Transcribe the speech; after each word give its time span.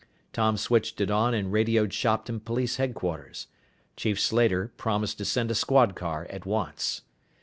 Tom 0.33 0.57
switched 0.57 0.99
it 0.99 1.11
on 1.11 1.35
and 1.35 1.51
radioed 1.53 1.93
Shopton 1.93 2.39
Police 2.39 2.77
Headquarters. 2.77 3.45
Chief 3.95 4.19
Slater 4.19 4.73
promised 4.75 5.19
to 5.19 5.25
send 5.25 5.51
a 5.51 5.53
squad 5.53 5.93
car 5.95 6.25
at 6.31 6.43
once. 6.43 7.03